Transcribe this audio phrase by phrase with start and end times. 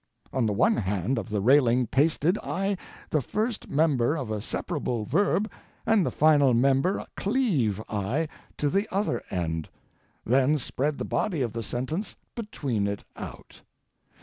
[0.33, 2.75] On the one end of the railing pasted I
[3.11, 5.47] the first member of a separable verb
[5.85, 8.27] and the final member cleave I
[8.57, 13.61] to the other end—then spread the body of the sentence between it out!